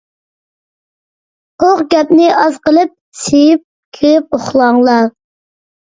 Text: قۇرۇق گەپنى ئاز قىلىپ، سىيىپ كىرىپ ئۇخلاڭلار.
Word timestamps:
قۇرۇق 1.63 1.83
گەپنى 1.95 2.31
ئاز 2.37 2.57
قىلىپ، 2.65 2.95
سىيىپ 3.23 3.65
كىرىپ 3.99 4.37
ئۇخلاڭلار. 4.39 5.11